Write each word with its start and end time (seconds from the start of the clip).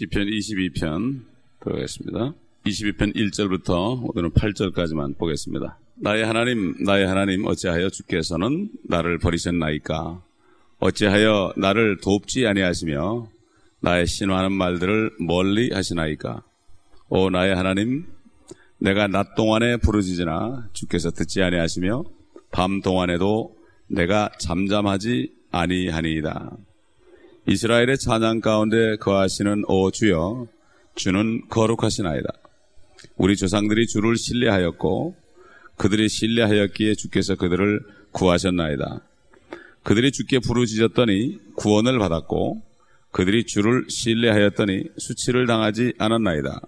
시편 0.00 0.28
22편 0.28 1.20
들어가겠습니다. 1.60 2.32
22편 2.64 3.14
1절부터 3.14 4.08
오늘은 4.08 4.30
8절까지만 4.30 5.18
보겠습니다. 5.18 5.78
나의 5.96 6.24
하나님, 6.24 6.74
나의 6.82 7.06
하나님, 7.06 7.44
어찌하여 7.46 7.90
주께서는 7.90 8.70
나를 8.88 9.18
버리셨나이까? 9.18 10.22
어찌하여 10.78 11.52
나를 11.58 11.98
돕지 11.98 12.46
아니하시며 12.46 13.28
나의 13.80 14.06
신호하는 14.06 14.52
말들을 14.52 15.16
멀리 15.20 15.70
하시나이까? 15.70 16.44
오 17.10 17.28
나의 17.28 17.54
하나님, 17.54 18.06
내가 18.78 19.06
낮 19.06 19.34
동안에 19.34 19.76
부르짖으나 19.76 20.70
주께서 20.72 21.10
듣지 21.10 21.42
아니하시며 21.42 22.04
밤 22.50 22.80
동안에도 22.80 23.54
내가 23.86 24.30
잠잠하지 24.38 25.34
아니하니이다. 25.50 26.56
이스라엘의 27.46 27.98
찬양 27.98 28.40
가운데 28.40 28.96
거하시는 28.96 29.64
오 29.66 29.90
주여 29.90 30.46
주는 30.94 31.40
거룩하시나이다. 31.48 32.28
우리 33.16 33.36
조상들이 33.36 33.86
주를 33.86 34.16
신뢰하였고 34.16 35.14
그들이 35.76 36.08
신뢰하였기에 36.08 36.94
주께서 36.94 37.36
그들을 37.36 37.80
구하셨나이다. 38.12 39.00
그들이 39.82 40.12
주께 40.12 40.38
부르짖었더니 40.38 41.38
구원을 41.56 41.98
받았고 41.98 42.60
그들이 43.10 43.44
주를 43.44 43.86
신뢰하였더니 43.88 44.84
수치를 44.98 45.46
당하지 45.46 45.94
않았나이다. 45.98 46.60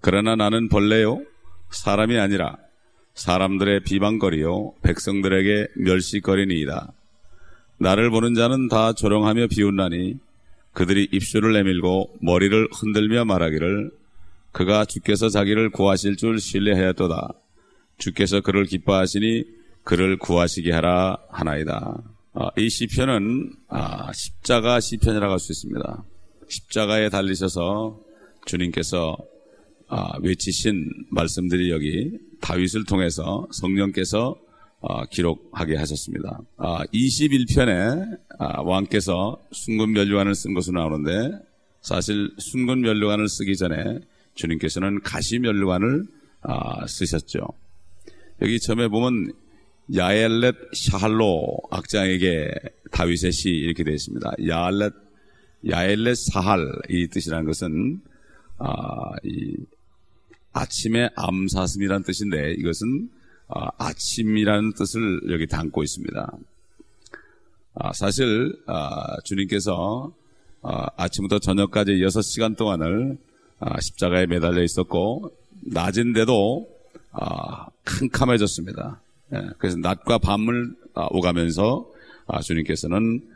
그러나 0.00 0.34
나는 0.34 0.68
벌레요 0.70 1.22
사람이 1.70 2.18
아니라 2.18 2.56
사람들의 3.14 3.84
비방거리요 3.84 4.74
백성들에게 4.82 5.68
멸시거리니이다. 5.76 6.92
나를 7.82 8.10
보는 8.10 8.34
자는 8.34 8.68
다 8.68 8.92
조롱하며 8.92 9.48
비웃나니 9.48 10.14
그들이 10.72 11.08
입술을 11.10 11.52
내밀고 11.54 12.16
머리를 12.20 12.68
흔들며 12.72 13.24
말하기를 13.24 13.90
그가 14.52 14.84
주께서 14.84 15.28
자기를 15.28 15.70
구하실 15.70 16.16
줄 16.16 16.38
신뢰하였도다. 16.38 17.32
주께서 17.98 18.40
그를 18.40 18.66
기뻐하시니 18.66 19.44
그를 19.82 20.16
구하시게 20.16 20.70
하라 20.70 21.18
하나이다. 21.28 22.02
아, 22.34 22.50
이 22.56 22.70
시편은 22.70 23.52
아, 23.68 24.12
십자가 24.12 24.78
시편이라고 24.78 25.32
할 25.32 25.38
수 25.40 25.50
있습니다. 25.50 26.04
십자가에 26.48 27.08
달리셔서 27.08 27.98
주님께서 28.46 29.16
아, 29.88 30.18
외치신 30.20 30.88
말씀들이 31.10 31.72
여기 31.72 32.12
다윗을 32.40 32.84
통해서 32.84 33.48
성령께서 33.50 34.36
어, 34.82 35.04
기록하게 35.06 35.76
하셨습니다. 35.76 36.40
21편에 36.58 38.18
아, 38.38 38.58
아, 38.58 38.62
왕께서 38.62 39.40
순근면류관을 39.52 40.34
쓴 40.34 40.54
것으로 40.54 40.80
나오는데 40.80 41.38
사실 41.82 42.32
순근면류관을 42.38 43.28
쓰기 43.28 43.56
전에 43.56 44.00
주님께서는 44.34 45.00
가시면류관을 45.02 46.04
아, 46.42 46.86
쓰셨죠. 46.88 47.46
여기 48.42 48.58
처음에 48.58 48.88
보면 48.88 49.32
야엘렛 49.94 50.56
샤할로 50.74 51.58
악장에게 51.70 52.50
다윗의 52.90 53.30
시 53.30 53.50
이렇게 53.50 53.84
되어 53.84 53.94
있습니다. 53.94 54.32
야엘렛 54.48 54.92
야엘렛 55.70 56.16
사할 56.16 56.72
이 56.88 57.06
뜻이라는 57.06 57.46
것은 57.46 58.00
아, 58.58 58.66
이 59.22 59.54
아침의 60.52 61.10
암사슴이라는 61.14 62.02
뜻인데 62.02 62.54
이것은 62.58 63.10
아, 63.54 63.68
아침이라는 63.78 64.72
뜻을 64.72 65.30
여기 65.30 65.46
담고 65.46 65.82
있습니다. 65.82 66.32
아, 67.74 67.92
사실 67.92 68.56
아, 68.66 69.20
주님께서 69.24 70.12
아침부터 70.62 71.40
저녁까지 71.40 71.92
6시간 71.92 72.56
동안을 72.56 73.18
십자가에 73.80 74.26
매달려 74.26 74.62
있었고 74.62 75.32
낮인데도 75.62 76.68
캄캄해졌습니다. 77.84 79.00
예, 79.34 79.42
그래서 79.58 79.78
낮과 79.78 80.18
밤을 80.18 80.76
오가면서 81.10 81.90
주님께서는 82.44 83.28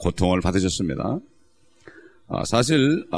고통을 0.00 0.42
받으셨습니다. 0.42 1.20
사실 2.44 3.08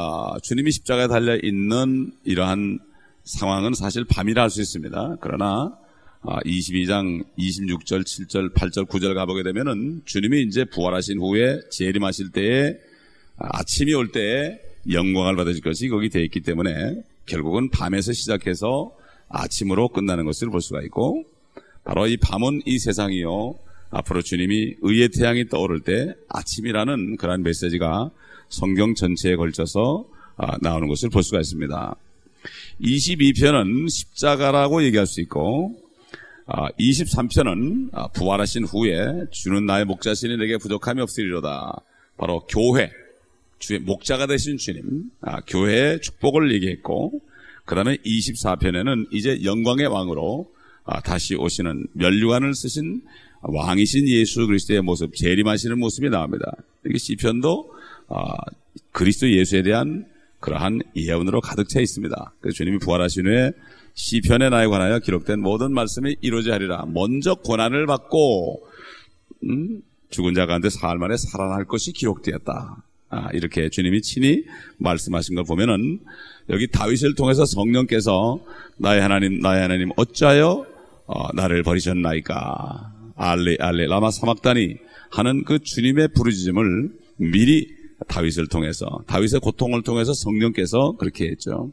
주님이 0.43 0.71
십자가에 0.71 1.07
달려 1.07 1.35
있는 1.35 2.13
이러한 2.23 2.79
상황은 3.25 3.73
사실 3.73 4.05
밤이라 4.05 4.43
할 4.43 4.49
수 4.49 4.61
있습니다. 4.61 5.17
그러나 5.19 5.77
22장 6.23 7.23
26절, 7.37 8.03
7절, 8.03 8.53
8절, 8.53 8.87
9절 8.87 9.15
가보게 9.15 9.43
되면은 9.43 10.03
주님이 10.05 10.43
이제 10.43 10.65
부활하신 10.65 11.19
후에 11.19 11.59
재림하실 11.71 12.31
때에 12.31 12.75
아침이 13.37 13.93
올 13.93 14.11
때에 14.11 14.59
영광을 14.91 15.35
받으실 15.35 15.61
것이 15.63 15.87
거기 15.89 16.09
되어 16.09 16.21
있기 16.23 16.41
때문에 16.41 17.03
결국은 17.25 17.69
밤에서 17.69 18.13
시작해서 18.13 18.95
아침으로 19.29 19.89
끝나는 19.89 20.25
것을 20.25 20.49
볼 20.49 20.61
수가 20.61 20.81
있고 20.83 21.23
바로 21.83 22.07
이 22.07 22.17
밤은 22.17 22.61
이 22.65 22.77
세상이요. 22.77 23.55
앞으로 23.89 24.21
주님이 24.21 24.75
의의 24.81 25.09
태양이 25.09 25.47
떠오를 25.47 25.81
때 25.81 26.15
아침이라는 26.29 27.17
그러한 27.17 27.43
메시지가 27.43 28.11
성경 28.49 28.95
전체에 28.95 29.35
걸쳐서 29.35 30.05
아, 30.37 30.57
나오는 30.61 30.87
것을 30.87 31.09
볼 31.09 31.23
수가 31.23 31.39
있습니다. 31.39 31.95
22편은 32.81 33.89
십자가라고 33.89 34.83
얘기할 34.83 35.05
수 35.07 35.21
있고 35.21 35.75
23편은 36.79 37.89
아, 37.93 38.03
아, 38.03 38.07
부활하신 38.07 38.65
후에 38.65 39.25
주는 39.31 39.65
나의 39.65 39.85
목자신이 39.85 40.37
내게 40.37 40.57
부족함이 40.57 41.01
없으리로다. 41.01 41.81
바로 42.17 42.45
교회, 42.47 42.91
주의 43.59 43.79
목자가 43.79 44.27
되신 44.27 44.57
주님, 44.57 45.11
아, 45.21 45.41
교회의 45.41 46.01
축복을 46.01 46.53
얘기했고, 46.55 47.21
그 47.65 47.75
다음에 47.75 47.97
24편에는 47.97 49.07
이제 49.11 49.43
영광의 49.43 49.87
왕으로 49.87 50.51
다시 51.05 51.35
오시는 51.35 51.87
멸류관을 51.93 52.53
쓰신 52.53 53.01
왕이신 53.41 54.07
예수 54.09 54.45
그리스도의 54.45 54.81
모습, 54.81 55.15
재림하시는 55.15 55.79
모습이 55.79 56.09
나옵니다. 56.09 56.51
이게 56.85 56.97
시편도 56.97 57.71
그리스도 58.91 59.31
예수에 59.31 59.61
대한 59.61 60.05
그러한 60.39 60.81
예언으로 60.95 61.39
가득 61.39 61.69
차 61.69 61.79
있습니다. 61.79 62.33
그래서 62.41 62.55
주님이 62.55 62.79
부활하신 62.79 63.27
후에 63.27 63.51
시편에 63.93 64.49
나에 64.49 64.67
관하여 64.67 64.99
기록된 64.99 65.41
모든 65.41 65.73
말씀이 65.73 66.15
이루어져 66.21 66.53
하리라. 66.53 66.85
먼저 66.87 67.35
고난을 67.35 67.85
받고 67.85 68.63
음, 69.43 69.81
죽은 70.09 70.33
자 70.33 70.45
가운데 70.45 70.69
사흘 70.69 70.97
만에 70.97 71.17
살아날 71.17 71.65
것이 71.65 71.93
기록되었다. 71.93 72.83
아, 73.09 73.29
이렇게 73.33 73.69
주님이 73.69 74.01
친히 74.01 74.43
말씀하신 74.77 75.35
걸 75.35 75.43
보면은 75.43 75.99
여기 76.49 76.67
다윗을 76.67 77.15
통해서 77.15 77.45
성령께서 77.45 78.39
나의 78.77 79.01
하나님 79.01 79.39
나의 79.39 79.61
하나님 79.61 79.89
어찌하여 79.97 80.65
어, 81.07 81.33
나를 81.33 81.63
버리셨나이까 81.63 82.93
알레 83.17 83.57
알레 83.59 83.87
라마 83.87 84.11
사막다니 84.11 84.77
하는 85.11 85.43
그 85.43 85.59
주님의 85.59 86.09
부르짖음을 86.15 86.89
미리 87.17 87.67
다윗을 88.07 88.47
통해서 88.47 88.87
다윗의 89.07 89.41
고통을 89.41 89.83
통해서 89.83 90.13
성령께서 90.13 90.95
그렇게 90.97 91.27
했죠. 91.27 91.71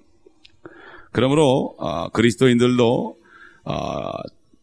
그러므로 1.13 1.75
어, 1.79 2.09
그리스도인들도 2.11 3.19
어, 3.65 4.11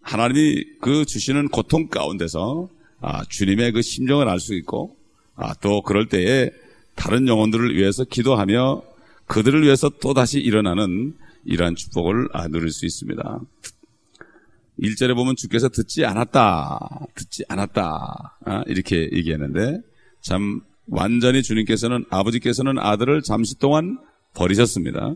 하나님이 0.02 0.64
그 0.82 1.06
주시는 1.06 1.50
고통 1.50 1.88
가운데서 1.88 2.70
아, 3.02 3.24
주님의 3.26 3.72
그 3.72 3.82
심정을 3.82 4.30
알 4.30 4.40
수 4.40 4.54
있고 4.56 4.96
아, 5.36 5.54
또 5.56 5.82
그럴 5.82 6.08
때에 6.08 6.50
다른 6.96 7.28
영혼들을 7.28 7.76
위해서 7.76 8.04
기도하며 8.04 8.82
그들을 9.28 9.64
위해서 9.64 9.90
또 10.02 10.14
다시 10.14 10.40
일어나는 10.40 11.16
이러한 11.44 11.76
축복을 11.76 12.30
아, 12.34 12.48
누릴 12.48 12.72
수 12.72 12.86
있습니다. 12.86 13.40
1절에 14.80 15.16
보면 15.16 15.36
주께서 15.36 15.70
듣지 15.70 16.06
않았다, 16.06 17.08
듣지 17.16 17.44
않았다 17.48 18.38
이렇게 18.68 19.10
얘기했는데 19.14 19.80
참 20.22 20.62
완전히 20.88 21.44
주님께서는 21.44 22.06
아버지께서는 22.10 22.78
아들을 22.80 23.22
잠시 23.22 23.58
동안 23.58 23.98
버리셨습니다. 24.34 25.16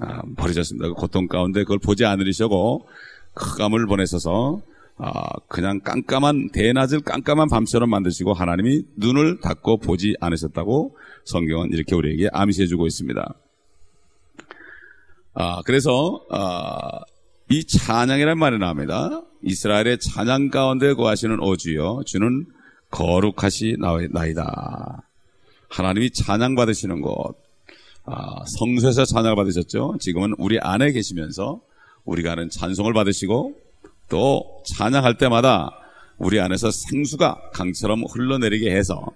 아, 0.00 0.22
버리셨습니다. 0.36 0.88
그 0.88 0.94
고통 0.94 1.28
가운데 1.28 1.62
그걸 1.62 1.78
보지 1.78 2.04
않으시고 2.04 2.88
흑암을 3.36 3.86
보내셔서 3.86 4.60
아, 4.96 5.28
그냥 5.48 5.80
깜깜한 5.80 6.50
대낮을 6.52 7.00
깜깜한 7.00 7.48
밤처럼 7.48 7.90
만드시고 7.90 8.32
하나님이 8.32 8.82
눈을 8.96 9.40
닫고 9.40 9.78
보지 9.78 10.14
않으셨다고 10.20 10.96
성경은 11.24 11.72
이렇게 11.72 11.94
우리에게 11.94 12.28
암시해 12.32 12.66
주고 12.66 12.86
있습니다. 12.86 13.34
아, 15.34 15.62
그래서 15.62 16.24
아, 16.30 17.00
이 17.50 17.64
찬양이란 17.64 18.38
말이 18.38 18.58
나옵니다. 18.58 19.22
이스라엘의 19.42 19.98
찬양 19.98 20.50
가운데 20.50 20.94
거하시는 20.94 21.40
오주여 21.40 22.02
주는 22.06 22.46
거룩하시 22.90 23.76
나이다. 24.10 25.02
하나님이 25.68 26.10
찬양 26.12 26.54
받으시는 26.54 27.00
곳, 27.00 27.36
아, 27.36 27.43
성소에서 28.46 29.04
찬양을 29.04 29.36
받으셨죠. 29.36 29.96
지금은 30.00 30.34
우리 30.38 30.58
안에 30.58 30.92
계시면서 30.92 31.60
우리가 32.04 32.32
하는 32.32 32.50
찬송을 32.50 32.92
받으시고 32.92 33.54
또 34.08 34.62
찬양할 34.66 35.16
때마다 35.16 35.70
우리 36.18 36.40
안에서 36.40 36.70
생수가 36.70 37.50
강처럼 37.52 38.04
흘러내리게 38.04 38.70
해서 38.74 39.06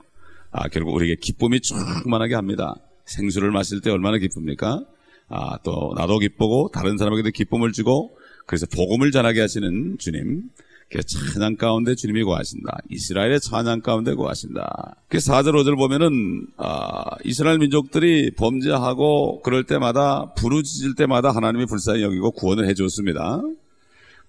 아, 0.50 0.68
결국 0.68 0.94
우리에게 0.94 1.16
기쁨이 1.20 1.60
충만하게 1.60 2.34
합니다. 2.34 2.74
생수를 3.04 3.50
마실 3.50 3.80
때 3.80 3.90
얼마나 3.90 4.18
기쁩니까? 4.18 4.84
아, 5.28 5.58
또 5.62 5.92
나도 5.96 6.18
기쁘고 6.18 6.70
다른 6.72 6.96
사람에게도 6.96 7.30
기쁨을 7.30 7.72
주고 7.72 8.16
그래서 8.46 8.66
복음을 8.74 9.10
전하게 9.10 9.42
하시는 9.42 9.98
주님. 9.98 10.44
그 10.90 11.02
찬양 11.02 11.56
가운데 11.56 11.94
주님이 11.94 12.24
구하신다. 12.24 12.78
이스라엘의 12.88 13.40
찬양 13.40 13.82
가운데 13.82 14.14
구하신다. 14.14 14.96
그 15.08 15.18
4절 15.18 15.52
5절 15.52 15.76
보면은 15.76 16.46
아, 16.56 17.04
이스라엘 17.24 17.58
민족들이 17.58 18.30
범죄하고 18.30 19.42
그럴 19.42 19.64
때마다 19.64 20.32
부르짖을 20.32 20.94
때마다 20.94 21.30
하나님이 21.30 21.66
불쌍히 21.66 22.02
여기고 22.02 22.30
구원을 22.30 22.66
해 22.66 22.74
줬습니다. 22.74 23.42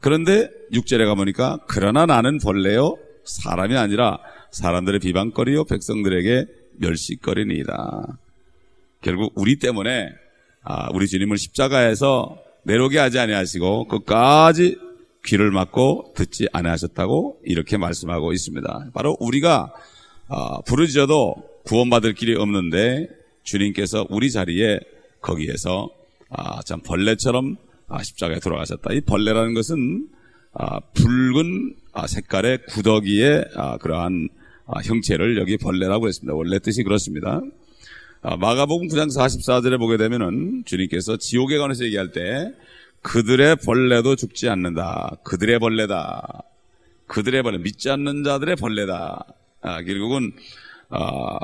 그런데 0.01 0.50
6절에 0.73 1.06
가보니까 1.06 1.59
그러나 1.67 2.06
나는 2.06 2.39
벌레요 2.39 2.97
사람이 3.23 3.75
아니라 3.77 4.19
사람들의 4.51 5.00
비방거리요 5.00 5.63
백성들에게 5.63 6.45
멸시거리니이다. 6.77 8.17
결국 9.01 9.31
우리 9.35 9.59
때문에 9.59 10.09
아, 10.63 10.89
우리 10.94 11.07
주님을 11.07 11.38
십자가에서 11.38 12.38
내려오게 12.63 13.00
하지 13.00 13.17
아니하시고 13.17 13.88
끝까지 13.88 14.88
귀를 15.25 15.51
막고 15.51 16.13
듣지 16.16 16.48
아니하셨다고 16.54 17.42
이렇게 17.44 17.77
말씀하고 17.77 18.33
있습니다. 18.33 18.92
바로 18.94 19.18
우리가 19.19 19.74
아, 20.27 20.62
부르짖어도 20.62 21.36
구원받을 21.66 22.13
길이 22.13 22.36
없는데 22.36 23.07
주님께서 23.44 24.07
우리 24.10 24.31
자리에 24.31 24.80
거기에서 25.21 25.89
아, 26.30 26.62
참 26.63 26.81
벌레처럼 26.81 27.57
아, 27.88 28.04
십자가에 28.04 28.39
돌아가셨다. 28.39 28.94
이 28.94 29.01
벌레라는 29.01 29.54
것은 29.54 30.07
아, 30.54 30.80
붉은 30.80 31.75
아, 31.94 32.07
색깔의 32.07 32.66
구더기의 32.68 33.45
아, 33.56 33.77
그러한 33.77 34.30
아, 34.68 34.80
형체를 34.81 35.38
여기 35.38 35.57
벌레라고 35.57 36.07
했습니다. 36.07 36.33
원래 36.33 36.60
뜻이 36.60 36.83
그렇습니다. 36.83 37.42
아, 38.21 38.36
마가복음 38.36 38.88
9장 38.88 39.07
44절에 39.07 39.80
보게 39.80 39.98
되면은 39.98 40.63
주님께서 40.66 41.18
지옥에 41.18 41.57
관해서 41.57 41.86
얘기할 41.86 42.12
때 42.12 42.51
그들의 43.01 43.57
벌레도 43.66 44.16
죽지 44.16 44.50
않는다. 44.50 45.18
그들의 45.24 45.60
벌레다. 45.60 46.44
그들의 47.07 47.44
벌레, 47.44 47.57
믿지 47.57 47.90
않는 47.90 48.24
자들의 48.24 48.56
벌레다. 48.57 49.25
아, 49.62 49.81
결국은 49.84 50.31
아, 50.90 51.38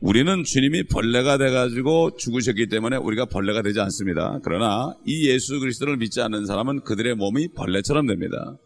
우리는 0.00 0.44
주님이 0.44 0.84
벌레가 0.84 1.38
돼가지고 1.38 2.16
죽으셨기 2.16 2.68
때문에 2.68 2.96
우리가 2.96 3.26
벌레가 3.26 3.62
되지 3.62 3.80
않습니다. 3.80 4.38
그러나 4.42 4.94
이 5.06 5.28
예수 5.28 5.58
그리스도를 5.60 5.96
믿지 5.96 6.20
않는 6.20 6.46
사람은 6.46 6.80
그들의 6.80 7.14
몸이 7.14 7.48
벌레처럼 7.54 8.06
됩니다. 8.06 8.56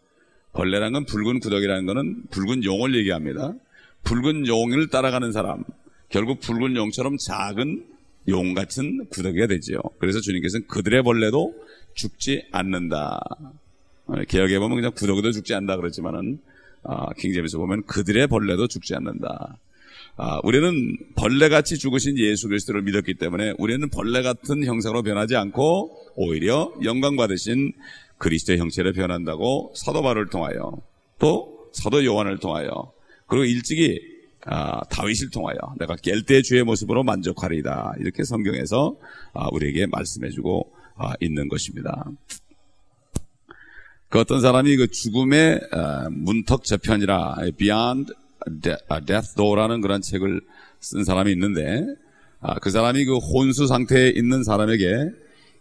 벌레란 0.53 0.93
건 0.93 1.05
붉은 1.05 1.39
구덕이라는 1.39 1.85
것은 1.85 2.23
붉은 2.31 2.63
용을 2.63 2.95
얘기합니다. 2.97 3.53
붉은 4.03 4.47
용을 4.47 4.89
따라가는 4.89 5.31
사람, 5.31 5.63
결국 6.09 6.39
붉은 6.39 6.75
용처럼 6.75 7.17
작은 7.17 7.85
용 8.27 8.53
같은 8.53 9.05
구더기가 9.09 9.47
되지요. 9.47 9.79
그래서 9.99 10.19
주님께서는 10.19 10.67
그들의 10.67 11.03
벌레도 11.03 11.53
죽지 11.99 12.45
않는다. 12.51 13.19
개혁에 14.29 14.57
보면 14.59 14.77
그냥 14.77 14.91
구더기도 14.95 15.31
죽지 15.31 15.53
않는다 15.53 15.75
그랬지만은 15.75 16.39
아, 16.83 17.11
킹제임스 17.13 17.57
보면 17.57 17.83
그들의 17.85 18.27
벌레도 18.27 18.67
죽지 18.67 18.95
않는다. 18.95 19.57
아, 20.15 20.39
우리는 20.43 20.97
벌레같이 21.15 21.77
죽으신 21.77 22.17
예수 22.17 22.47
그리스도를 22.47 22.83
믿었기 22.83 23.15
때문에 23.15 23.53
우리는 23.57 23.89
벌레 23.89 24.21
같은 24.21 24.63
형상으로 24.63 25.03
변하지 25.03 25.35
않고 25.35 26.13
오히려 26.15 26.73
영광 26.83 27.17
받으신 27.17 27.73
그리스도의 28.17 28.59
형체를 28.59 28.93
변한다고 28.93 29.73
사도 29.75 30.01
바울을 30.01 30.29
통하여 30.29 30.77
또 31.19 31.69
사도 31.73 32.03
요한을 32.03 32.39
통하여 32.39 32.91
그리고 33.27 33.43
일찍이 33.43 33.99
아, 34.45 34.81
다윗을 34.85 35.31
통하여 35.31 35.57
내가 35.77 35.95
깰 35.95 36.25
때 36.25 36.41
주의 36.41 36.63
모습으로 36.63 37.03
만족하리이다 37.03 37.95
이렇게 37.99 38.23
성경에서 38.23 38.95
아, 39.33 39.49
우리에게 39.51 39.85
말씀해주고 39.87 40.71
아, 40.73 40.78
있는 41.19 41.47
것입니다. 41.47 42.05
그 44.09 44.19
어떤 44.19 44.41
사람이 44.41 44.75
그 44.77 44.87
죽음의 44.87 45.61
아, 45.71 46.09
문턱 46.11 46.63
저편이라 46.65 47.35
Beyond 47.57 48.11
Death 48.61 49.35
Door라는 49.35 49.81
그런 49.81 50.01
책을 50.01 50.41
쓴 50.79 51.03
사람이 51.03 51.31
있는데 51.33 51.85
아, 52.41 52.55
그 52.59 52.69
사람이 52.71 53.05
그 53.05 53.17
혼수 53.17 53.67
상태에 53.67 54.09
있는 54.09 54.43
사람에게 54.43 55.11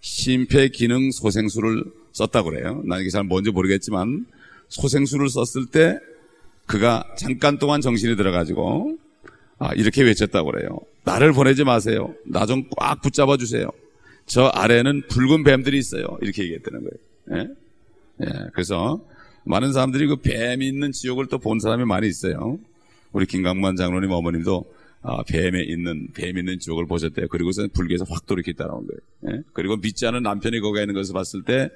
심폐 0.01 0.69
기능 0.69 1.11
소생술을 1.11 1.85
썼다고 2.13 2.51
그래요. 2.51 2.83
난 2.87 3.01
이게 3.01 3.11
잘 3.11 3.25
뭔지 3.25 3.51
모르겠지만 3.51 4.27
소생술을 4.69 5.29
썼을 5.29 5.67
때 5.67 5.99
그가 6.67 7.05
잠깐 7.19 7.59
동안 7.59 7.81
정신이 7.81 8.17
들어가지고 8.17 8.97
아, 9.59 9.75
이렇게 9.75 10.03
외쳤다고 10.05 10.53
그래요. 10.53 10.79
나를 11.05 11.33
보내지 11.33 11.65
마세요. 11.65 12.15
나 12.25 12.47
좀 12.47 12.65
꽉 12.79 13.01
붙잡아 13.03 13.37
주세요. 13.37 13.71
저 14.29 14.45
아래는 14.47 15.03
붉은 15.09 15.43
뱀들이 15.45 15.79
있어요. 15.79 16.19
이렇게 16.23 16.43
얘기했다는 16.45 16.81
거예요. 16.81 17.43
예? 17.43 17.49
예, 18.27 18.27
그래서 18.53 19.05
많은 19.45 19.73
사람들이 19.73 20.07
그 20.07 20.17
뱀이 20.17 20.67
있는 20.67 20.93
지옥을 20.93 21.27
또 21.27 21.39
본 21.39 21.59
사람이 21.61 21.85
많이 21.85 22.07
있어요. 22.09 22.59
우리 23.13 23.27
김강만 23.27 23.77
장로님 23.77 24.11
어머님도 24.11 24.65
아, 25.03 25.23
뱀에 25.29 25.63
있는 25.63 26.09
뱀 26.13 26.37
있는 26.37 26.59
지옥을 26.59 26.87
보셨대요. 26.87 27.29
그리고서 27.29 27.67
불교에서 27.73 28.05
확 28.11 28.27
돌이켜 28.27 28.53
따라온 28.53 28.87
거예요. 28.87 29.37
예? 29.37 29.43
그리고 29.53 29.77
믿지 29.77 30.07
않은 30.07 30.23
남편이 30.23 30.61
거기에 30.61 30.83
있는 30.83 30.95
것을 30.95 31.15
봤을 31.15 31.43
때 31.43 31.71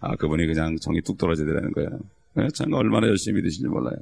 아, 0.00 0.16
그분이 0.16 0.46
그냥 0.46 0.76
정이 0.78 1.02
뚝 1.02 1.18
떨어지더라는 1.18 1.72
거예요. 1.72 1.90
예? 2.40 2.48
참 2.54 2.72
얼마나 2.72 3.06
열심히 3.06 3.40
믿으신지 3.42 3.68
몰라요. 3.68 3.96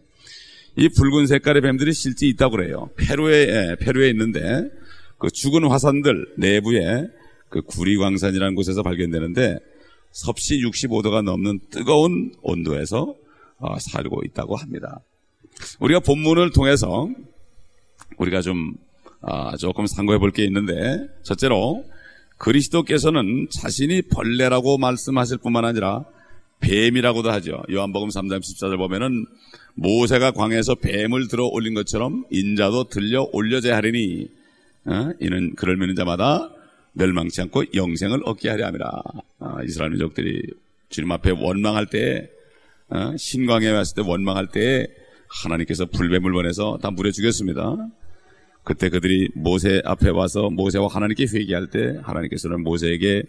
이 0.77 0.89
붉은 0.89 1.27
색깔의 1.27 1.63
뱀들이 1.63 1.93
실제 1.93 2.27
있다고 2.29 2.57
그래요. 2.57 2.89
페루에 2.97 3.35
예, 3.49 3.77
페루에 3.81 4.09
있는데 4.11 4.71
그 5.19 5.29
죽은 5.31 5.65
화산들 5.69 6.35
내부에 6.39 7.09
그 7.51 7.61
구리광산이라는 7.63 8.55
곳에서 8.55 8.83
발견되는데 8.83 9.59
섭씨 10.13 10.61
65도가 10.63 11.23
넘는 11.23 11.61
뜨거운 11.71 12.33
온도에서 12.43 13.15
어, 13.59 13.79
살고 13.79 14.23
있다고 14.25 14.57
합니다. 14.57 15.01
우리가 15.81 16.01
본문을 16.01 16.53
통해서 16.53 17.09
우리가 18.17 18.41
좀 18.41 18.75
아, 19.23 19.55
조금 19.59 19.87
상고해 19.87 20.19
볼 20.19 20.31
게 20.33 20.45
있는데 20.45 21.07
첫째로 21.23 21.85
그리스도께서는 22.39 23.49
자신이 23.51 24.03
벌레라고 24.03 24.79
말씀하실 24.79 25.39
뿐만 25.39 25.67
아니라 25.67 26.05
뱀이라고도 26.61 27.31
하죠. 27.33 27.63
요한복음 27.71 28.09
3장 28.09 28.41
14절 28.41 28.79
보면은 28.79 29.27
모세가 29.75 30.31
광에서 30.33 30.75
뱀을 30.77 31.29
들어 31.29 31.47
올린 31.47 31.75
것처럼 31.75 32.25
인자도 32.31 32.85
들려 32.85 33.29
올려져야 33.33 33.77
하리니 33.77 34.29
어? 34.87 35.11
이는 35.21 35.55
그를 35.55 35.77
믿는 35.77 35.95
자마다 35.97 36.51
멸망치 36.93 37.41
않고 37.43 37.65
영생을 37.75 38.23
얻게 38.25 38.51
하려 38.51 38.67
함이라. 38.67 38.91
어, 39.39 39.57
이스라엘 39.65 39.91
민족들이 39.91 40.43
주님 40.89 41.11
앞에 41.13 41.31
원망할 41.31 41.87
때 41.87 42.29
어? 42.89 43.17
신광에 43.17 43.69
왔을 43.71 43.97
때 43.97 44.03
원망할 44.09 44.49
때 44.49 44.87
하나님께서 45.45 45.87
불뱀을 45.87 46.33
보내서 46.33 46.79
다 46.83 46.91
물에 46.91 47.13
죽였습니다. 47.13 47.77
그때 48.65 48.89
그들이 48.89 49.29
모세 49.35 49.81
앞에 49.85 50.11
와서 50.11 50.51
모세와 50.51 50.89
하나님께 50.89 51.27
회개할 51.33 51.69
때 51.69 51.99
하나님께서는 52.03 52.63
모세에게 52.63 53.23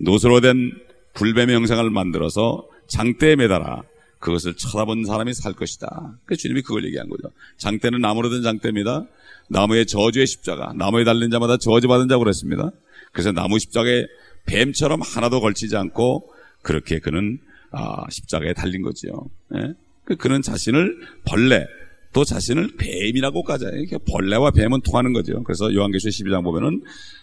노스로 0.00 0.40
된 0.40 0.72
불뱀의 1.12 1.54
형상을 1.54 1.88
만들어서 1.90 2.66
장대에 2.88 3.36
매달아 3.36 3.82
그것을 4.18 4.54
쳐다본 4.56 5.04
사람이 5.04 5.34
살 5.34 5.52
것이다. 5.52 6.18
그 6.24 6.34
주님이 6.34 6.62
그걸 6.62 6.86
얘기한 6.86 7.08
거죠. 7.10 7.30
장대는 7.58 8.00
나무로 8.00 8.30
된 8.30 8.42
장대입니다. 8.42 9.04
나무의 9.48 9.84
저주의 9.84 10.26
십자가, 10.26 10.72
나무에 10.74 11.04
달린 11.04 11.30
자마다 11.30 11.58
저주받은 11.58 12.08
자고 12.08 12.24
그랬습니다. 12.24 12.70
그래서 13.14 13.32
나무 13.32 13.58
십자가에 13.58 14.06
뱀처럼 14.44 15.00
하나도 15.00 15.40
걸치지 15.40 15.74
않고 15.76 16.30
그렇게 16.60 16.98
그는 16.98 17.38
아, 17.70 18.04
십자가에 18.10 18.52
달린 18.52 18.82
거지요. 18.82 19.12
예? 19.54 19.74
그 20.04 20.16
그는 20.16 20.42
자신을 20.42 20.98
벌레, 21.24 21.66
또 22.12 22.24
자신을 22.24 22.76
뱀이라고까지 22.76 23.66
해요. 23.66 23.98
벌레와 24.10 24.50
뱀은 24.50 24.82
통하는 24.82 25.12
거죠. 25.12 25.42
그래서 25.44 25.72
요한계시 25.74 26.08
12장 26.08 26.44
보면은 26.44 26.82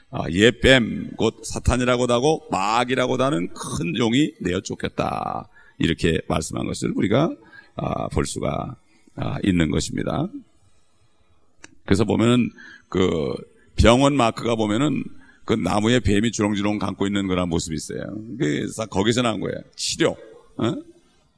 아, 0.09 0.23
옛뱀, 0.29 1.11
곧 1.15 1.41
사탄이라고도 1.43 2.13
하고 2.13 2.43
마귀라고도 2.51 3.23
하는 3.23 3.49
큰 3.53 3.97
용이 3.97 4.33
내어 4.41 4.61
쫓겼다. 4.61 5.47
이렇게 5.77 6.19
말씀한 6.27 6.65
것을 6.65 6.91
우리가 6.95 7.33
아, 7.75 8.07
볼 8.09 8.25
수가 8.25 8.75
아, 9.15 9.37
있는 9.43 9.71
것입니다. 9.71 10.27
그래서 11.85 12.03
보면은 12.03 12.49
그 12.89 13.33
병원 13.75 14.15
마크가 14.15 14.55
보면은 14.55 15.03
그 15.45 15.53
나무에 15.53 15.99
뱀이 15.99 16.31
주렁주렁 16.31 16.79
감고 16.79 17.07
있는 17.07 17.27
그런 17.27 17.49
모습이 17.49 17.75
있어요. 17.75 18.01
그래서 18.37 18.85
거기서 18.85 19.21
나온 19.21 19.39
거예요. 19.39 19.57
치료. 19.75 20.15
어? 20.57 20.73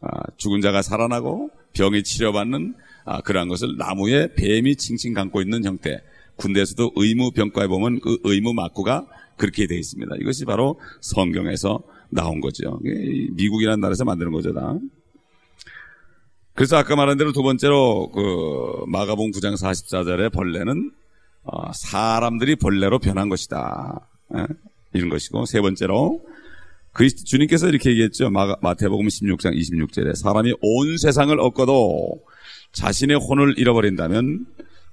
아, 0.01 0.07
죽은 0.37 0.61
자가 0.61 0.81
살아나고 0.81 1.49
병이 1.73 2.03
치료받는 2.03 2.75
아, 3.05 3.21
그러한 3.21 3.47
것을 3.47 3.77
나무에 3.77 4.33
뱀이 4.35 4.75
칭칭 4.75 5.13
감고 5.13 5.41
있는 5.41 5.63
형태. 5.63 6.01
군대에서도 6.35 6.93
의무 6.95 7.31
병과에 7.31 7.67
보면 7.67 7.99
그 7.99 8.17
의무 8.23 8.53
마크가 8.53 9.05
그렇게 9.37 9.67
되어 9.67 9.77
있습니다. 9.77 10.15
이것이 10.19 10.45
바로 10.45 10.79
성경에서 11.01 11.81
나온 12.09 12.39
거죠. 12.41 12.79
미국이라는 13.31 13.79
나라에서 13.79 14.03
만드는 14.05 14.31
거죠, 14.31 14.53
다. 14.53 14.77
그래서 16.53 16.77
아까 16.77 16.95
말한 16.95 17.17
대로 17.17 17.31
두 17.31 17.41
번째로 17.41 18.11
그 18.11 18.85
마가봉 18.87 19.31
9장 19.31 19.55
44절의 19.55 20.31
벌레는 20.31 20.91
어, 20.91 21.02
사람들이 21.73 22.55
벌레로 22.55 22.99
변한 22.99 23.29
것이다. 23.29 24.07
예? 24.37 24.45
이런 24.93 25.09
것이고 25.09 25.45
세 25.45 25.61
번째로 25.61 26.21
그리스도 26.93 27.23
주님께서 27.25 27.67
이렇게 27.69 27.89
얘기했죠. 27.89 28.29
마, 28.29 28.55
마태복음 28.61 29.07
16장 29.07 29.57
26절에 29.57 30.15
사람이 30.15 30.53
온 30.61 30.97
세상을 30.97 31.37
얻고도 31.39 32.21
자신의 32.71 33.17
혼을 33.17 33.57
잃어버린다면 33.57 34.45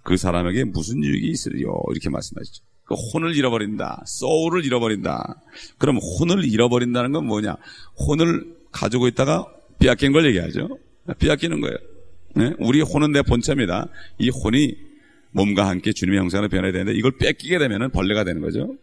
그 0.02 0.16
사람에게 0.16 0.64
무슨 0.64 1.04
유익이 1.04 1.28
있으리요? 1.28 1.74
이렇게 1.90 2.08
말씀하시죠. 2.08 2.64
그 2.84 2.94
혼을 2.94 3.36
잃어버린다. 3.36 4.02
소울을 4.06 4.64
잃어버린다. 4.64 5.40
그럼 5.78 5.98
혼을 5.98 6.44
잃어버린다는 6.44 7.12
건 7.12 7.26
뭐냐? 7.26 7.56
혼을 8.08 8.56
가지고 8.72 9.06
있다가 9.06 9.46
빼앗긴 9.78 10.12
걸 10.12 10.26
얘기하죠. 10.26 10.78
빼앗기는 11.18 11.60
거예요. 11.60 11.76
네? 12.34 12.52
우리 12.58 12.80
혼은 12.80 13.12
내 13.12 13.22
본체입니다. 13.22 13.88
이 14.18 14.30
혼이 14.30 14.76
몸과 15.32 15.68
함께 15.68 15.92
주님의 15.92 16.20
형상으로 16.20 16.48
변해야 16.48 16.72
되는데 16.72 16.98
이걸 16.98 17.12
뺏기게 17.12 17.58
되면 17.58 17.90
벌레가 17.90 18.24
되는 18.24 18.40
거죠. 18.40 18.74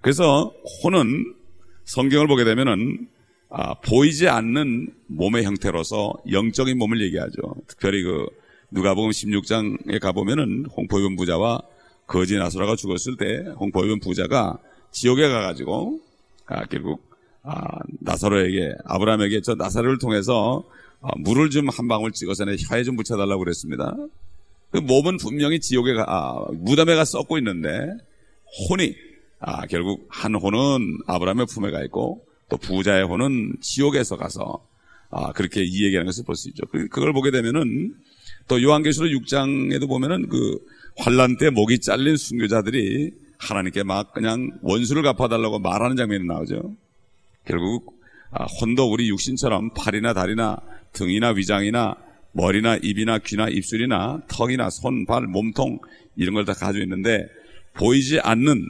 그래서 0.00 0.52
혼은 0.82 1.34
성경을 1.84 2.26
보게 2.28 2.44
되면은 2.44 3.08
아, 3.50 3.74
보이지 3.74 4.28
않는 4.28 4.88
몸의 5.06 5.44
형태로서 5.44 6.12
영적인 6.30 6.76
몸을 6.78 7.00
얘기하죠. 7.02 7.40
특별히 7.66 8.02
그 8.02 8.26
누가복음 8.70 9.10
16장에 9.10 9.98
가보면은 10.00 10.66
홍포이본 10.76 11.16
부자와 11.16 11.62
거지 12.06 12.36
나소라가 12.36 12.76
죽었을 12.76 13.16
때 13.16 13.44
홍포이본 13.58 14.00
부자가 14.00 14.58
지옥에 14.92 15.28
가가지고 15.28 16.00
아, 16.46 16.64
결국 16.66 17.08
아, 17.42 17.78
나사로에게 18.00 18.74
아브라함에게 18.84 19.40
저 19.40 19.54
나사로를 19.54 19.98
통해서 19.98 20.64
아, 21.00 21.08
물을 21.16 21.48
좀 21.50 21.68
한 21.70 21.88
방울 21.88 22.12
찍어서 22.12 22.44
내 22.44 22.56
혀에 22.68 22.82
좀 22.82 22.96
묻혀달라고 22.96 23.38
그랬습니다. 23.44 23.96
그 24.70 24.78
몸은 24.78 25.16
분명히 25.16 25.60
지옥에 25.60 25.94
가, 25.94 26.04
아, 26.06 26.46
무덤에 26.52 26.94
가 26.94 27.04
썩고 27.04 27.38
있는데 27.38 27.86
혼이 28.68 28.94
아, 29.40 29.66
결국 29.66 30.06
한 30.10 30.34
혼은 30.34 30.98
아브라함의 31.06 31.46
품에 31.46 31.70
가 31.70 31.82
있고 31.84 32.24
또 32.48 32.56
부자의 32.56 33.04
혼은 33.04 33.54
지옥에서 33.60 34.16
가서 34.16 34.66
아, 35.10 35.32
그렇게 35.32 35.62
이 35.62 35.84
얘기하는 35.84 36.06
것을 36.06 36.24
볼 36.24 36.36
수 36.36 36.48
있죠. 36.48 36.64
그, 36.70 36.88
그걸 36.88 37.12
보게 37.12 37.30
되면은 37.30 37.94
또 38.46 38.62
요한계시록 38.62 39.10
6장에도 39.10 39.88
보면은 39.88 40.28
그 40.28 40.58
환란 40.98 41.36
때 41.38 41.50
목이 41.50 41.80
잘린 41.80 42.16
순교자들이 42.16 43.12
하나님께 43.38 43.84
막 43.84 44.12
그냥 44.12 44.50
원수를 44.62 45.02
갚아달라고 45.02 45.60
말하는 45.60 45.96
장면이 45.96 46.24
나오죠. 46.26 46.74
결국 47.46 47.98
아, 48.30 48.44
혼도 48.60 48.90
우리 48.90 49.08
육신처럼 49.08 49.70
팔이나 49.74 50.12
다리나 50.12 50.58
등이나 50.92 51.30
위장이나 51.30 51.96
머리나 52.32 52.76
입이나 52.76 53.18
귀나 53.18 53.48
입술이나 53.48 54.22
턱이나 54.28 54.70
손, 54.70 55.06
발, 55.06 55.22
몸통 55.26 55.78
이런 56.16 56.34
걸 56.34 56.44
다 56.44 56.52
가지고 56.52 56.82
있는데 56.84 57.26
보이지 57.74 58.20
않는 58.20 58.64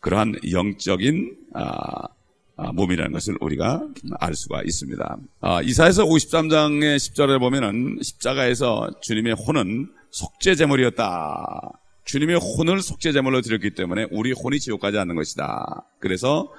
그러한 0.00 0.34
영적인 0.50 1.36
아, 1.54 2.08
아, 2.56 2.72
몸이라는 2.72 3.12
것을 3.12 3.36
우리가 3.40 3.86
알 4.20 4.34
수가 4.34 4.62
있습니다. 4.62 5.16
아, 5.40 5.62
이사에서 5.62 6.04
53장의 6.04 6.96
10절에 6.96 7.38
보면은 7.40 7.98
십자가에서 8.02 8.90
주님의 9.00 9.34
혼은 9.34 9.88
속죄 10.10 10.54
제물이었다. 10.54 11.70
주님의 12.04 12.36
혼을 12.36 12.82
속죄 12.82 13.12
제물로 13.12 13.40
드렸기 13.40 13.70
때문에 13.74 14.06
우리 14.10 14.32
혼이 14.32 14.58
지옥 14.60 14.80
가지 14.80 14.98
않는 14.98 15.14
것이다. 15.14 15.84
그래서 16.00 16.52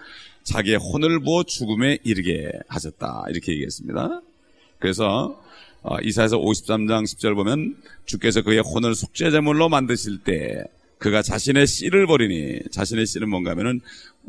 자기의 0.43 0.77
혼을 0.77 1.19
부어 1.19 1.43
죽음에 1.43 2.00
이르게 2.03 2.51
하셨다. 2.67 3.25
이렇게 3.29 3.51
얘기했습니다. 3.53 4.22
그래서 4.79 5.38
어, 5.38 5.42
이사에서 6.01 6.39
53장 6.39 7.03
10절 7.03 7.35
보면 7.35 7.75
주께서 8.05 8.41
그의 8.41 8.59
혼을 8.59 8.95
속죄제물로 8.95 9.69
만드실 9.69 10.19
때 10.19 10.63
그가 10.97 11.21
자신의 11.21 11.67
씨를 11.67 12.07
버리니 12.07 12.61
자신의 12.71 13.05
씨는 13.05 13.29
뭔가 13.29 13.51
하면은 13.51 13.81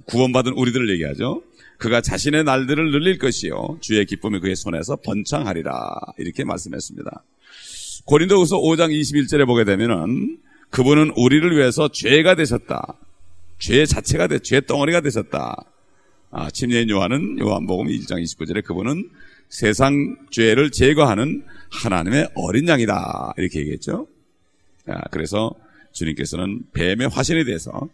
구원받은 0.06 0.54
우리들을 0.54 0.90
얘기하죠. 0.90 1.42
그가 1.78 2.00
자신의 2.00 2.44
날들을 2.44 2.90
늘릴 2.90 3.18
것이요 3.18 3.78
주의 3.80 4.04
기쁨이 4.04 4.40
그의 4.40 4.56
손에서 4.56 4.96
번창하리라 4.96 5.72
이렇게 6.18 6.44
말씀했습니다. 6.44 7.22
고린도후서 8.04 8.58
5장 8.58 8.90
21절에 8.90 9.46
보게 9.46 9.64
되면은 9.64 10.38
그분은 10.70 11.12
우리를 11.16 11.56
위해서 11.56 11.88
죄가 11.88 12.34
되셨다. 12.34 12.94
죄 13.58 13.86
자체가 13.86 14.26
돼, 14.26 14.40
죄 14.40 14.60
덩어리가 14.60 15.00
되셨다. 15.00 15.64
아, 16.32 16.50
침례인 16.50 16.90
요한은 16.90 17.38
요한복음 17.38 17.86
2장 17.86 18.20
29절에 18.22 18.64
그분은 18.64 19.08
세상 19.54 20.16
죄를 20.32 20.72
제거하는 20.72 21.44
하나님의 21.70 22.28
어린 22.34 22.66
양이다. 22.66 23.34
이렇게 23.36 23.60
얘기했죠. 23.60 24.08
아, 24.88 25.00
그래서 25.12 25.54
주님께서는 25.92 26.64
뱀의 26.72 27.08
화신이 27.08 27.44
돼서 27.44 27.88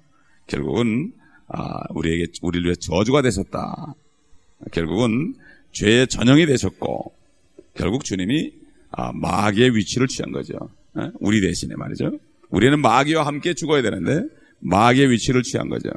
결국은 0.46 1.12
아, 1.48 1.82
우리에게 1.90 2.32
우리를 2.40 2.64
위해 2.64 2.74
저주가 2.76 3.20
되셨다. 3.20 3.94
결국은 4.72 5.34
죄의 5.72 6.06
전형이 6.06 6.46
되셨고 6.46 7.12
결국 7.74 8.04
주님이 8.04 8.54
아, 8.92 9.12
마귀의 9.12 9.76
위치를 9.76 10.06
취한 10.06 10.32
거죠. 10.32 10.54
예? 10.98 11.10
우리 11.20 11.42
대신에 11.42 11.74
말이죠. 11.76 12.18
우리는 12.48 12.80
마귀와 12.80 13.26
함께 13.26 13.52
죽어야 13.52 13.82
되는데 13.82 14.26
마귀의 14.60 15.10
위치를 15.10 15.42
취한 15.42 15.68
거죠. 15.68 15.90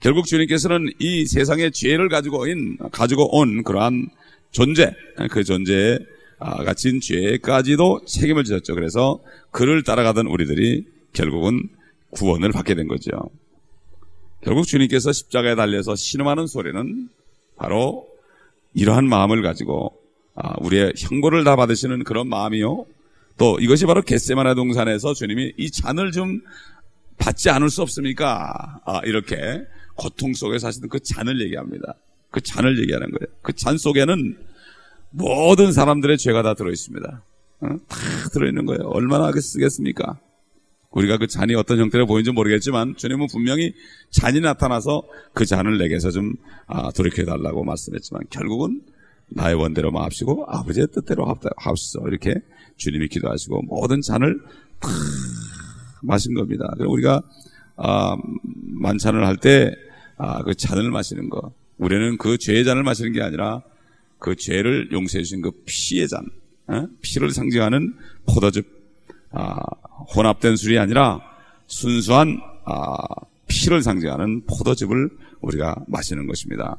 결국 0.00 0.26
주님께서는 0.26 0.92
이 0.98 1.26
세상의 1.26 1.72
죄를 1.72 2.08
가지고 2.08 2.46
인 2.46 2.76
가지고 2.92 3.38
온 3.38 3.62
그러한 3.62 4.08
존재, 4.50 4.92
그 5.30 5.44
존재에 5.44 5.98
갇힌 6.38 7.00
죄까지도 7.00 8.02
책임을 8.06 8.44
지셨죠. 8.44 8.74
그래서 8.74 9.20
그를 9.50 9.82
따라가던 9.82 10.26
우리들이 10.26 10.84
결국은 11.12 11.68
구원을 12.10 12.52
받게 12.52 12.74
된 12.74 12.86
거죠. 12.86 13.10
결국 14.42 14.66
주님께서 14.66 15.12
십자가에 15.12 15.54
달려서 15.54 15.96
신음하는 15.96 16.46
소리는 16.46 17.08
바로 17.56 18.06
이러한 18.74 19.08
마음을 19.08 19.42
가지고 19.42 19.96
아, 20.34 20.54
우리의 20.60 20.92
형벌을 20.98 21.44
다 21.44 21.56
받으시는 21.56 22.04
그런 22.04 22.28
마음이요. 22.28 22.84
또 23.38 23.58
이것이 23.60 23.86
바로 23.86 24.02
겟세마나 24.02 24.54
동산에서 24.54 25.14
주님이 25.14 25.54
이 25.56 25.70
잔을 25.70 26.12
좀 26.12 26.40
받지 27.18 27.50
않을 27.50 27.70
수 27.70 27.82
없습니까? 27.82 28.80
아, 28.84 29.00
이렇게 29.04 29.62
고통 29.96 30.34
속에서 30.34 30.66
하시는 30.68 30.88
그 30.88 31.00
잔을 31.00 31.40
얘기합니다. 31.42 31.94
그 32.30 32.40
잔을 32.40 32.80
얘기하는 32.80 33.10
거예요. 33.10 33.32
그 33.42 33.52
잔 33.52 33.78
속에는 33.78 34.36
모든 35.10 35.72
사람들의 35.72 36.18
죄가 36.18 36.42
다 36.42 36.54
들어있습니다. 36.54 37.22
어? 37.60 37.68
다 37.88 37.96
들어있는 38.32 38.66
거예요. 38.66 38.88
얼마나 38.88 39.30
쓰겠습니까? 39.32 40.18
우리가 40.90 41.18
그 41.18 41.26
잔이 41.26 41.54
어떤 41.54 41.78
형태로 41.78 42.06
보이는지 42.06 42.32
모르겠지만 42.32 42.94
주님은 42.96 43.26
분명히 43.30 43.74
잔이 44.10 44.40
나타나서 44.40 45.02
그 45.32 45.44
잔을 45.44 45.78
내게서 45.78 46.10
좀 46.10 46.34
아, 46.66 46.90
돌이켜달라고 46.92 47.64
말씀했지만 47.64 48.22
결국은 48.30 48.80
나의 49.28 49.54
원대로 49.54 49.90
마옵시고 49.90 50.46
아버지의 50.48 50.88
뜻대로 50.92 51.26
하옵소서 51.56 52.06
이렇게 52.08 52.34
주님이 52.76 53.08
기도하시고 53.08 53.62
모든 53.62 54.00
잔을 54.02 54.40
다 54.80 54.88
마신 56.02 56.34
겁니다. 56.34 56.72
우리가 56.78 57.22
아, 57.76 58.16
만찬을 58.80 59.26
할 59.26 59.36
때 59.36 59.74
그 60.16 60.22
아, 60.22 60.42
잔을 60.56 60.90
마시는 60.90 61.28
거 61.28 61.52
우리는 61.78 62.16
그 62.18 62.38
죄의 62.38 62.64
잔을 62.64 62.82
마시는 62.82 63.12
게 63.12 63.22
아니라 63.22 63.62
그 64.18 64.36
죄를 64.36 64.90
용서해 64.92 65.22
주신 65.22 65.42
그 65.42 65.50
피의 65.66 66.08
잔 66.08 66.24
어? 66.66 66.86
피를 67.02 67.30
상징하는 67.30 67.94
포도즙 68.26 68.66
아, 69.32 69.56
혼합된 70.14 70.56
술이 70.56 70.78
아니라 70.78 71.20
순수한 71.66 72.40
아, 72.64 72.96
피를 73.48 73.82
상징하는 73.82 74.46
포도즙을 74.46 75.10
우리가 75.40 75.76
마시는 75.86 76.26
것입니다. 76.26 76.76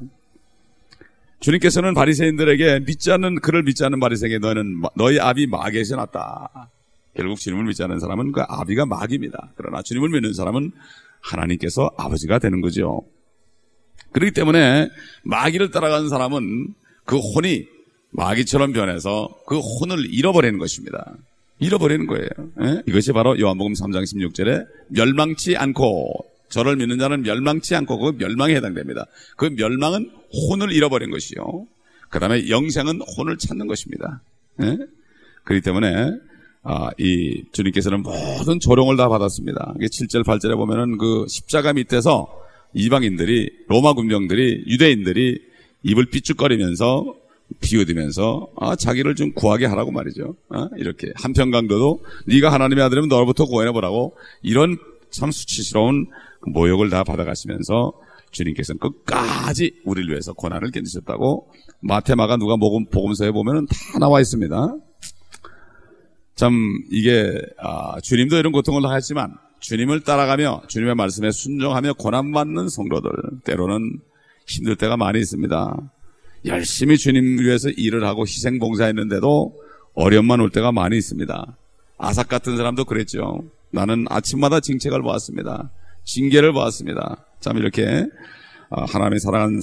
주님께서는 1.40 1.94
바리새인들에게 1.94 2.80
믿지 2.80 3.12
않는 3.12 3.40
그를 3.40 3.62
믿지 3.62 3.84
않는 3.84 4.00
바리새에게 4.00 4.38
너는 4.38 4.82
너희 4.96 5.20
아비 5.20 5.46
마귀에서 5.46 5.96
났다. 5.96 6.70
결국 7.14 7.38
주님을 7.38 7.64
믿지 7.64 7.82
않는 7.82 8.00
사람은 8.00 8.32
그 8.32 8.42
아비가 8.42 8.86
마귀입니다. 8.86 9.52
그러나 9.56 9.82
주님을 9.82 10.08
믿는 10.08 10.32
사람은 10.32 10.72
하나님께서 11.20 11.90
아버지가 11.96 12.38
되는 12.38 12.60
거죠. 12.60 13.02
그렇기 14.16 14.32
때문에 14.32 14.88
마귀를 15.24 15.70
따라가는 15.70 16.08
사람은 16.08 16.72
그 17.04 17.18
혼이 17.18 17.66
마귀처럼 18.12 18.72
변해서 18.72 19.28
그 19.46 19.58
혼을 19.58 20.06
잃어버리는 20.10 20.58
것입니다. 20.58 21.12
잃어버리는 21.58 22.06
거예요. 22.06 22.28
에? 22.62 22.82
이것이 22.86 23.12
바로 23.12 23.38
요한복음 23.38 23.74
3장 23.74 24.04
16절에 24.04 24.66
멸망치 24.88 25.58
않고 25.58 26.24
저를 26.48 26.76
믿는 26.76 26.98
자는 26.98 27.24
멸망치 27.24 27.74
않고 27.74 27.98
그 27.98 28.12
멸망에 28.16 28.54
해당됩니다. 28.54 29.04
그 29.36 29.50
멸망은 29.54 30.10
혼을 30.48 30.72
잃어버린 30.72 31.10
것이요. 31.10 31.66
그 32.08 32.18
다음에 32.18 32.48
영생은 32.48 33.02
혼을 33.18 33.36
찾는 33.36 33.66
것입니다. 33.66 34.22
에? 34.62 34.78
그렇기 35.44 35.60
때문에 35.62 36.12
아, 36.62 36.88
이 36.96 37.44
주님께서는 37.52 38.02
모든 38.02 38.60
조롱을 38.60 38.96
다 38.96 39.10
받았습니다. 39.10 39.74
7절, 39.78 40.24
8절에 40.24 40.56
보면은 40.56 40.96
그 40.96 41.26
십자가 41.28 41.74
밑에서 41.74 42.45
이방인들이, 42.76 43.50
로마 43.68 43.94
군병들이, 43.94 44.64
유대인들이 44.66 45.40
입을 45.82 46.06
삐죽거리면서 46.06 47.14
비웃으면서 47.60 48.48
아, 48.56 48.76
자기를 48.76 49.14
좀 49.14 49.32
구하게 49.32 49.66
하라고 49.66 49.92
말이죠. 49.92 50.36
아, 50.50 50.68
이렇게 50.76 51.10
한편 51.14 51.50
강도도 51.50 52.00
네가 52.26 52.52
하나님의 52.52 52.84
아들이면 52.84 53.08
너로부터 53.08 53.46
구원해 53.46 53.72
보라고 53.72 54.16
이런 54.42 54.76
참 55.10 55.30
수치스러운 55.30 56.06
모욕을 56.46 56.90
다 56.90 57.02
받아가시면서 57.02 57.92
주님께서는 58.30 58.78
끝까지 58.78 59.80
우리를 59.84 60.10
위해서 60.10 60.34
고난을 60.34 60.70
견디셨다고 60.70 61.48
마테마가 61.80 62.36
누가 62.36 62.56
복음서에 62.56 63.30
보면은 63.30 63.66
다 63.66 63.98
나와 63.98 64.20
있습니다. 64.20 64.76
참 66.34 66.52
이게 66.90 67.40
아, 67.58 67.98
주님도 68.02 68.36
이런 68.36 68.52
고통을 68.52 68.82
당했지만 68.82 69.45
주님을 69.60 70.02
따라가며 70.02 70.62
주님의 70.68 70.94
말씀에 70.94 71.30
순종하며 71.30 71.94
고난받는 71.94 72.68
성도들 72.68 73.10
때로는 73.44 74.00
힘들 74.46 74.76
때가 74.76 74.96
많이 74.96 75.18
있습니다. 75.18 75.76
열심히 76.44 76.96
주님 76.96 77.38
위해서 77.40 77.68
일을 77.70 78.04
하고 78.04 78.22
희생 78.22 78.58
봉사했는데도 78.58 79.60
어려움만 79.94 80.40
올 80.40 80.50
때가 80.50 80.72
많이 80.72 80.96
있습니다. 80.96 81.56
아삭 81.98 82.28
같은 82.28 82.56
사람도 82.56 82.84
그랬죠. 82.84 83.40
나는 83.70 84.06
아침마다 84.08 84.60
징책을 84.60 85.02
보았습니다. 85.02 85.70
징계를 86.04 86.52
보았습니다. 86.52 87.24
참 87.40 87.56
이렇게 87.58 88.06
아, 88.68 88.84
하나님의 88.84 89.20
사랑하는 89.20 89.60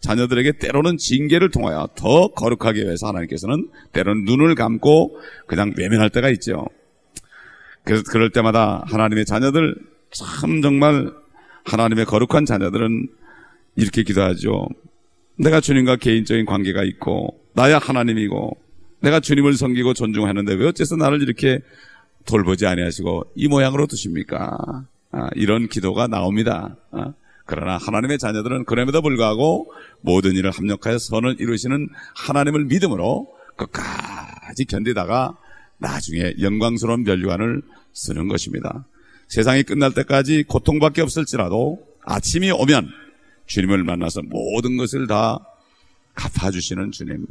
자녀들에게 0.00 0.58
때로는 0.58 0.96
징계를 0.96 1.50
통하여 1.50 1.88
더 1.94 2.28
거룩하게 2.28 2.84
위해서 2.84 3.06
하나님께서는 3.08 3.68
때로는 3.92 4.24
눈을 4.24 4.54
감고 4.54 5.18
그냥 5.46 5.72
외면할 5.76 6.10
때가 6.10 6.30
있죠. 6.30 6.66
그래서 7.86 8.02
그럴 8.10 8.30
때마다 8.30 8.82
하나님의 8.88 9.24
자녀들 9.24 9.76
참 10.10 10.60
정말 10.60 11.12
하나님의 11.64 12.04
거룩한 12.04 12.44
자녀들은 12.44 13.08
이렇게 13.76 14.02
기도하죠. 14.02 14.68
내가 15.38 15.60
주님과 15.60 15.96
개인적인 15.96 16.46
관계가 16.46 16.82
있고 16.82 17.38
나야 17.52 17.78
하나님이고 17.78 18.56
내가 19.00 19.20
주님을 19.20 19.52
섬기고 19.52 19.94
존중하는데 19.94 20.54
왜 20.54 20.66
어째서 20.66 20.96
나를 20.96 21.22
이렇게 21.22 21.60
돌보지 22.24 22.66
아니하시고 22.66 23.32
이 23.36 23.46
모양으로 23.46 23.86
두십니까? 23.86 24.84
아, 25.12 25.28
이런 25.36 25.68
기도가 25.68 26.08
나옵니다. 26.08 26.76
아, 26.90 27.12
그러나 27.44 27.76
하나님의 27.76 28.18
자녀들은 28.18 28.64
그럼에도 28.64 29.00
불구하고 29.00 29.72
모든 30.00 30.32
일을 30.32 30.50
합력하여 30.50 30.98
선을 30.98 31.36
이루시는 31.38 31.88
하나님을 32.16 32.64
믿음으로 32.64 33.28
끝까지 33.54 34.64
견디다가 34.64 35.36
나중에 35.78 36.34
영광스러운 36.40 37.04
멸류관을 37.04 37.62
쓰는 37.92 38.28
것입니다. 38.28 38.84
세상이 39.28 39.62
끝날 39.62 39.92
때까지 39.94 40.44
고통밖에 40.44 41.02
없을지라도 41.02 41.78
아침이 42.04 42.50
오면 42.50 42.88
주님을 43.46 43.84
만나서 43.84 44.22
모든 44.22 44.76
것을 44.76 45.06
다 45.06 45.38
갚아주시는 46.14 46.92
주님. 46.92 47.26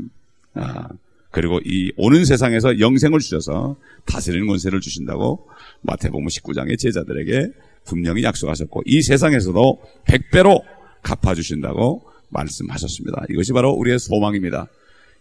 아, 0.54 0.88
그리고 1.32 1.60
이 1.66 1.92
오는 1.98 2.24
세상에서 2.24 2.80
영생을 2.80 3.20
주셔서 3.20 3.76
다스리는 4.06 4.48
권세를 4.48 4.80
주신다고 4.80 5.50
마태복음 5.82 6.28
19장의 6.28 6.80
제자들에게 6.80 7.52
분명히 7.84 8.24
약속하셨고 8.24 8.84
이 8.86 9.02
세상에서도 9.02 9.82
백배로 10.06 10.64
갚아주신다고 11.02 12.04
말씀하셨습니다. 12.30 13.26
이것이 13.30 13.54
바로 13.54 13.72
우리의 13.72 14.00
소망입니다. 14.00 14.68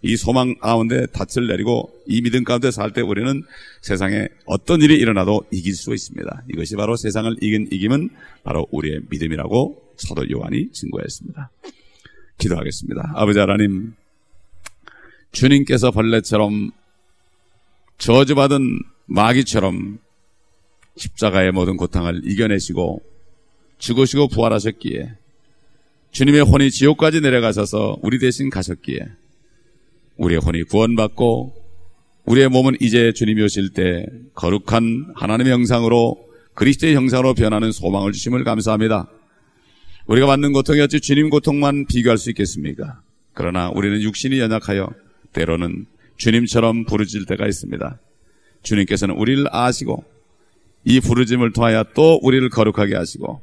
이 0.05 0.19
소망 0.19 0.55
가운데 0.57 1.07
닻을 1.07 1.47
내리고 1.47 1.91
이 2.07 2.21
믿음 2.21 2.45
가운데 2.45 2.71
살 2.71 2.93
때 2.93 3.01
우리는 3.01 3.43
세상에 3.81 4.29
어떤 4.45 4.83
일이 4.83 4.97
일어나도 4.97 5.47
이길 5.51 5.75
수 5.75 5.95
있습니다. 5.95 6.45
이것이 6.53 6.77
바로 6.77 6.95
세상을 6.95 7.35
이긴 7.41 7.69
이김은 7.73 8.11
바로 8.43 8.67
우리의 8.71 9.01
믿음이라고 9.09 9.83
사도 9.97 10.31
요한이 10.31 10.73
증거했습니다. 10.73 11.51
기도하겠습니다. 12.37 13.13
아버지 13.15 13.39
하나님, 13.39 13.95
주님께서 15.33 15.91
벌레처럼 15.91 16.71
저주받은 17.97 18.81
마귀처럼 19.07 19.99
십자가의 20.97 21.53
모든 21.53 21.79
고통을 21.79 22.21
이겨내시고 22.25 23.03
죽으시고 23.79 24.29
부활하셨기에 24.29 25.15
주님의 26.11 26.43
혼이 26.43 26.71
지옥까지 26.71 27.23
내려가셔서 27.23 27.99
우리 28.03 28.19
대신 28.19 28.51
가셨기에 28.51 29.24
우리의 30.17 30.41
혼이 30.41 30.63
구원받고 30.65 31.55
우리의 32.27 32.49
몸은 32.49 32.77
이제 32.81 33.13
주님이 33.13 33.43
오실 33.43 33.71
때 33.71 34.07
거룩한 34.35 35.13
하나님의 35.15 35.53
형상으로 35.53 36.17
그리스도의 36.55 36.95
형상으로 36.95 37.35
변하는 37.35 37.73
소망을 37.73 38.13
주심을 38.13 38.45
감사합니다. 38.45 39.09
우리가 40.07 40.27
받는 40.27 40.53
고통이 40.53 40.81
어찌 40.81 41.01
주님 41.01 41.31
고통만 41.31 41.87
비교할 41.87 42.19
수 42.19 42.31
있겠습니까? 42.31 43.01
그러나 43.33 43.71
우리는 43.71 44.01
육신이 44.01 44.39
연약하여 44.39 44.89
때로는 45.33 45.87
주님처럼 46.17 46.85
부르질 46.85 47.27
때가 47.27 47.47
있습니다. 47.47 47.99
주님께서는 48.63 49.17
우리를 49.17 49.45
아시고 49.51 50.05
이 50.85 51.01
부르짐을 51.01 51.53
통하여 51.53 51.85
또 51.95 52.19
우리를 52.23 52.49
거룩하게 52.51 52.95
하시고 52.95 53.41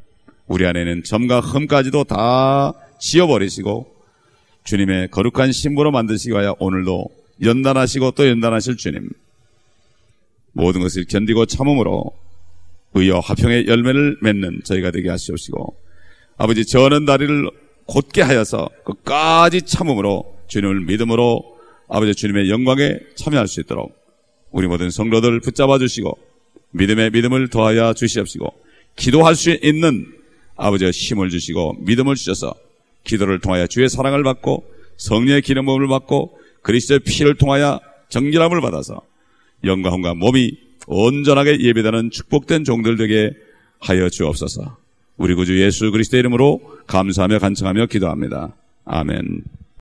우리 0.47 0.65
안에는 0.65 1.03
점과 1.03 1.39
흠까지도 1.39 2.05
다 2.05 2.73
지워버리시고 2.99 4.00
주님의 4.63 5.09
거룩한 5.09 5.51
신부로 5.51 5.91
만드시기 5.91 6.31
위하여 6.31 6.55
오늘도 6.59 7.07
연단하시고 7.41 8.11
또 8.11 8.27
연단하실 8.27 8.77
주님. 8.77 9.09
모든 10.53 10.81
것을 10.81 11.05
견디고 11.05 11.45
참음으로 11.45 12.11
의여 12.93 13.19
화평의 13.19 13.67
열매를 13.67 14.17
맺는 14.21 14.61
저희가 14.65 14.91
되게 14.91 15.09
하시옵시고 15.09 15.77
아버지 16.37 16.65
저는 16.65 17.05
다리를 17.05 17.49
곧게 17.85 18.21
하여서 18.21 18.69
끝까지 18.83 19.61
참음으로 19.61 20.37
주님을 20.47 20.81
믿음으로 20.81 21.57
아버지 21.87 22.13
주님의 22.15 22.49
영광에 22.49 22.99
참여할 23.15 23.47
수 23.47 23.61
있도록 23.61 23.95
우리 24.51 24.67
모든 24.67 24.89
성도들 24.89 25.39
붙잡아 25.39 25.77
주시고 25.77 26.17
믿음의 26.71 27.11
믿음을 27.11 27.49
더하여 27.49 27.93
주시옵시고 27.93 28.53
기도할 28.97 29.35
수 29.35 29.51
있는 29.61 30.05
아버지의 30.57 30.91
힘을 30.91 31.29
주시고 31.29 31.77
믿음을 31.79 32.15
주셔서 32.15 32.53
기도를 33.03 33.39
통하여 33.39 33.67
주의 33.67 33.89
사랑을 33.89 34.23
받고 34.23 34.65
성령의 34.97 35.41
기름부음을 35.41 35.87
받고 35.87 36.37
그리스도의 36.61 36.99
피를 36.99 37.35
통하여 37.35 37.79
정결함을 38.09 38.61
받아서 38.61 39.01
영광과 39.63 40.13
몸이 40.13 40.57
온전하게 40.87 41.59
예배되는 41.61 42.11
축복된 42.11 42.63
종들 42.63 42.97
되게 42.97 43.31
하여 43.79 44.09
주옵소서. 44.09 44.77
우리 45.17 45.35
구주 45.35 45.59
예수 45.61 45.91
그리스도의 45.91 46.19
이름으로 46.21 46.61
감사하며 46.87 47.39
간청하며 47.39 47.87
기도합니다. 47.87 48.55
아멘. 48.85 49.43